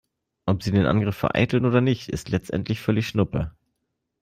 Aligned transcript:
Ob 0.47 0.63
sie 0.63 0.71
den 0.71 0.87
Angriff 0.87 1.15
vereiteln 1.15 1.63
oder 1.63 1.79
nicht, 1.79 2.09
ist 2.09 2.29
letztlich 2.29 2.81
völlig 2.81 3.07
schnuppe. 3.07 3.53